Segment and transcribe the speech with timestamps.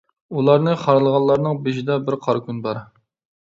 [0.37, 2.83] ئۇلارنى خارلىغانلارنىڭ، بېشىدا بىر قارا كۈن بار.